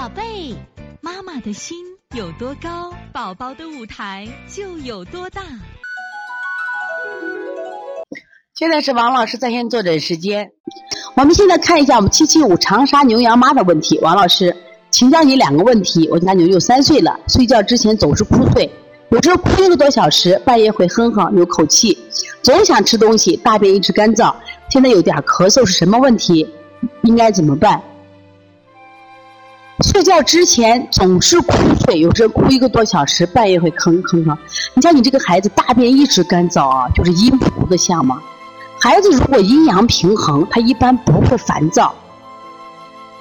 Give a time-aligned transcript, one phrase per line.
[0.00, 0.56] 宝贝，
[1.02, 1.76] 妈妈的心
[2.16, 5.42] 有多高，宝宝的舞台就有多大。
[8.54, 10.52] 现在是王老师在线坐诊时间，
[11.16, 13.98] 我们现在看一下我们七七五长沙牛羊妈的问题。
[13.98, 14.56] 王老师，
[14.90, 16.08] 请教你两个问题。
[16.08, 18.72] 我家牛牛三岁了，睡觉之前总是哭睡，
[19.10, 21.98] 有时候哭一个多小时，半夜会哼哼有口气，
[22.42, 24.34] 总想吃东西，大便一直干燥，
[24.70, 26.48] 现在有点咳嗽，是什么问题？
[27.02, 27.82] 应该怎么办？
[29.92, 31.52] 睡觉之前总是哭
[31.84, 34.38] 睡，有时候哭一个多小时，半夜会吭吭吭。
[34.72, 38.22] 你像你这个孩子大便一直干燥啊，就是阴谱的象吗？
[38.80, 41.92] 孩子如果阴阳平衡，他一般不会烦躁。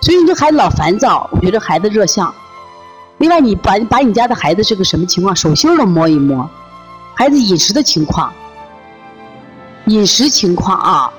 [0.01, 2.31] 所以你这孩子老烦躁，我觉得孩子热象。
[3.17, 6.47] 另外，你把把你家的孩子是个什么情况，手心都摸一摸，
[7.15, 8.31] 孩子饮食的情况，
[9.87, 11.11] 饮食情况啊，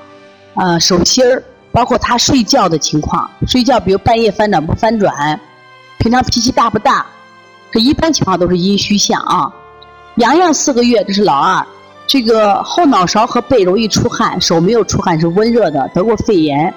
[0.55, 5.39] 呃，手心儿，包括他睡觉的情况，睡觉比如半夜翻转不翻转，
[5.99, 7.05] 平常脾气大不大，
[7.71, 9.53] 这一般情况都是阴虚象啊。
[10.15, 11.65] 洋洋四个月，这是老二。
[12.07, 16.73] 这个后脑勺和背容易出汗，手没有出汗是温热的，得过肺炎。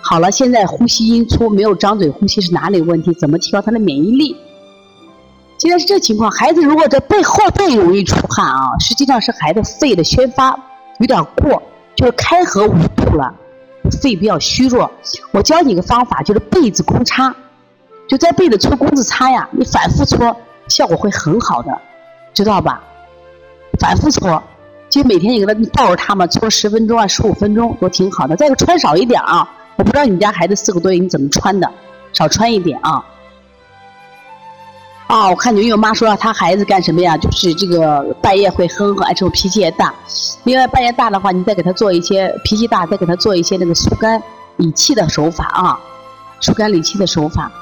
[0.00, 3.12] 好了，现在呼吸音粗，没有张嘴呼吸是哪里问题？
[3.14, 4.36] 怎么提高他的免疫力？
[5.58, 10.56] 现在是这情况，孩子如果这背后背容易出汗啊，实际上是孩子肺的宣发
[11.00, 11.60] 有点过，
[11.96, 13.34] 就是开合无度了，
[13.90, 14.90] 肺比较虚弱。
[15.32, 17.34] 我教你个方法，就是被子公擦，
[18.08, 20.36] 就在被子搓工字擦呀，你反复搓，
[20.68, 21.76] 效果会很好的，
[22.34, 22.82] 知道吧？
[23.78, 24.42] 反复搓。
[24.88, 28.36] 就每天你给他抱着他嘛，搓十分钟啊，十五分钟都挺好的。
[28.36, 31.70] 再个穿少一点啊，我不知道你家孩子四个多月你怎么穿的，
[32.12, 33.02] 少穿一点啊。
[35.12, 37.18] 啊，我看牛牛妈说他孩子干什么呀？
[37.18, 39.94] 就是这个半夜会哼哼，而且我脾气也大。
[40.44, 44.22] 另外半夜大的话，你再给他做一些脾气大，再给他做一些那个疏肝
[44.56, 45.78] 理气的手法啊，
[46.40, 47.52] 疏肝理气的手法。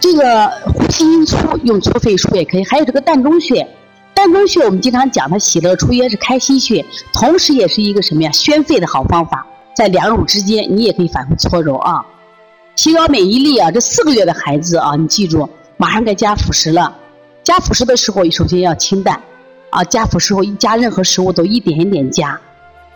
[0.00, 2.64] 这个呼吸音粗，用搓肺术也可以。
[2.64, 3.68] 还有这个膻中穴，
[4.16, 8.32] 膻中穴我们经常讲，它喜乐出焉是开心穴，同时也是一个什么呀？
[8.32, 9.46] 宣肺的好方法。
[9.76, 12.04] 在两乳之间，你也可以反复搓揉啊，
[12.82, 13.70] 提高免疫力啊。
[13.70, 15.46] 这四个月的孩子啊，你记住，
[15.76, 16.96] 马上该加辅食了。
[17.42, 19.20] 加辅食的时候，首先要清淡
[19.68, 19.84] 啊。
[19.84, 22.40] 加辅食后一，加任何食物都一点一点加，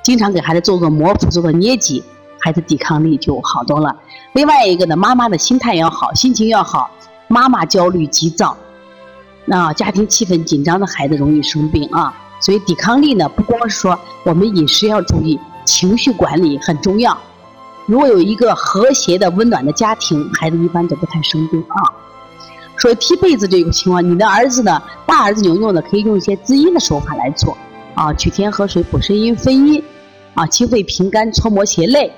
[0.03, 2.03] 经常给孩子做个摩腹，做个捏脊，
[2.39, 3.95] 孩子抵抗力就好多了。
[4.33, 6.91] 另外一个呢，妈妈的心态要好，心情要好。
[7.29, 8.57] 妈妈焦虑急躁，
[9.45, 12.15] 那家庭气氛紧张的孩子容易生病啊。
[12.41, 17.15] 所以抵抗力呢，不光是说我们饮食要注意，情绪管理很重要。
[17.87, 21.83] 如果有一个和谐的、温暖的家庭，孩子一般都不太生病啊。
[22.77, 27.57] 说踢被子这个情况，你的儿子呢，大儿子牛牛呢，可以用一些滋阴的手法来做
[27.95, 29.83] 啊，取天河水补肾阴分阴
[30.35, 32.13] 啊，清肺平肝，搓摩胁肋，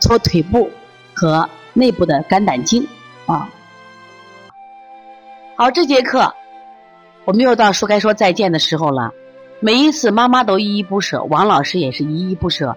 [0.00, 0.70] 搓腿部。
[1.18, 2.86] 和内部的肝胆经
[3.24, 3.48] 啊，
[5.56, 6.30] 好，这节课
[7.24, 9.10] 我们又到说该说再见的时候了。
[9.60, 12.76] 每一次妈妈都依依不舍，王老师也是依依不舍，